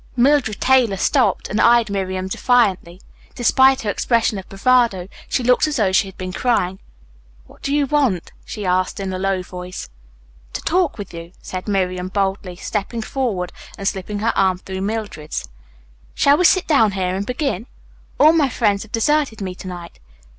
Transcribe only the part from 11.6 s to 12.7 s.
Miriam boldly,